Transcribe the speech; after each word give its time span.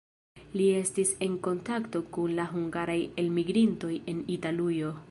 Li 0.59 0.69
estis 0.77 1.11
en 1.25 1.35
kontakto 1.49 2.01
kun 2.17 2.35
la 2.41 2.49
hungaraj 2.55 2.99
elmigrintoj 3.25 3.95
en 4.15 4.29
Italujo. 4.41 4.95